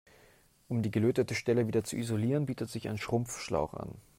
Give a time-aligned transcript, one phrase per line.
[0.67, 3.97] Um die gelötete Stelle wieder zu isolieren, bietet sich ein Schrumpfschlauch an.